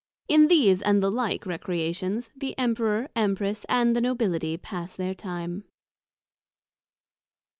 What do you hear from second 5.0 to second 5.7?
time.